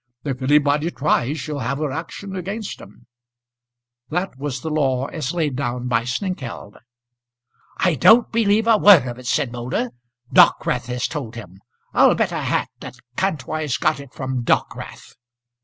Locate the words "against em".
2.35-3.05